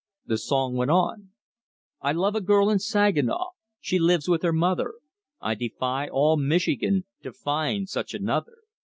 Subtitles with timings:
[0.25, 1.29] The song went on.
[2.01, 4.95] "I love a girl in Saginaw, She lives with her mother.
[5.39, 8.57] I defy all Michigan To find such another.